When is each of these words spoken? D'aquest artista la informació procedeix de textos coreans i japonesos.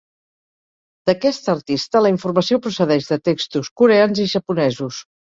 D'aquest 1.09 1.49
artista 1.51 2.01
la 2.05 2.11
informació 2.13 2.59
procedeix 2.63 3.09
de 3.11 3.19
textos 3.27 3.69
coreans 3.83 4.23
i 4.23 4.27
japonesos. 4.33 5.03